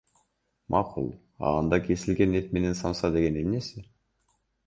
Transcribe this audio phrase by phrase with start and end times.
[0.75, 3.87] Макул, а анда кесилген эт менен самса дегени эмнеси?